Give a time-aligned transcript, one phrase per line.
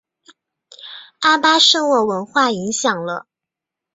[1.19, 3.27] 阿巴舍沃文化影响了。